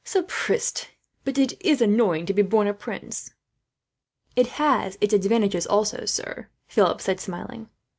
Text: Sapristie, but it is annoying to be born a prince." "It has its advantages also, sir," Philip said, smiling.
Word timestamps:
Sapristie, 0.03 0.87
but 1.23 1.37
it 1.37 1.53
is 1.63 1.79
annoying 1.79 2.25
to 2.25 2.33
be 2.33 2.41
born 2.41 2.65
a 2.65 2.73
prince." 2.73 3.35
"It 4.35 4.47
has 4.57 4.97
its 4.99 5.13
advantages 5.13 5.67
also, 5.67 6.05
sir," 6.07 6.47
Philip 6.65 7.01
said, 7.01 7.19
smiling. 7.19 7.69